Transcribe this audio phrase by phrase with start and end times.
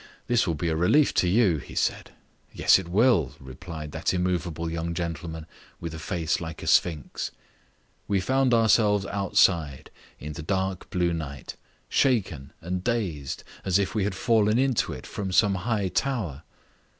[0.25, 2.09] "This will be a relief to you," he said.
[2.51, 5.45] "Yes, it will," replied that immovable young gentleman
[5.79, 7.29] with a face like a sphinx.
[8.07, 11.55] We found ourselves outside in the dark blue night,
[11.87, 16.41] shaken and dazed as if we had fallen into it from some high tower.